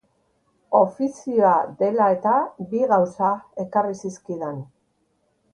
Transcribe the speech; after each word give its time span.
Ofizioa 0.79 1.51
dela-eta, 1.83 2.33
bi 2.71 2.81
gauza 2.95 3.29
ekarri 3.65 4.03
zizkidan. 4.05 4.59